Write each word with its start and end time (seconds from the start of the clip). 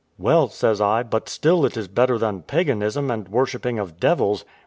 "Well," 0.17 0.47
says 0.49 0.81
I, 0.81 1.03
"but 1.03 1.29
still 1.29 1.63
it 1.63 1.77
is 1.77 1.87
better 1.87 2.17
than 2.17 2.41
paganism, 2.41 3.11
and 3.11 3.29
worshipping 3.29 3.77
of 3.77 3.99
devils." 3.99 4.45